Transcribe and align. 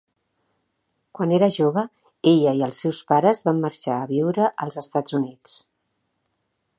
Quan 1.17 1.33
era 1.37 1.49
jove, 1.57 1.83
ella 2.31 2.55
i 2.61 2.65
els 2.69 2.79
seus 2.85 3.03
pares 3.11 3.45
van 3.49 3.61
marxar 3.67 3.99
a 3.99 4.09
viure 4.15 4.51
als 4.65 4.81
Estats 4.83 5.19
Units. 5.23 5.55